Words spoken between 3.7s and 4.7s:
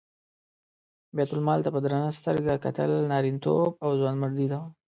او ځوانمردي وه.